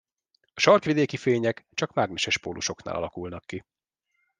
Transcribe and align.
A 0.53 0.59
sarkvidéki 0.59 1.17
fények 1.17 1.65
csak 1.73 1.93
mágneses 1.93 2.37
pólusoknál 2.37 2.95
alakulnak 2.95 3.45
ki. 3.45 3.65